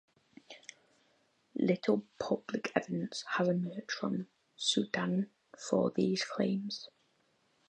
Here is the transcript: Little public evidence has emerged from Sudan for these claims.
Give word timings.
Little 1.53 2.01
public 2.19 2.71
evidence 2.75 3.23
has 3.33 3.47
emerged 3.49 3.91
from 3.91 4.29
Sudan 4.57 5.29
for 5.55 5.91
these 5.91 6.23
claims. 6.25 6.89